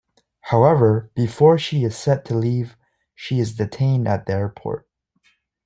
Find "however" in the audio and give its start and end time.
0.45-1.11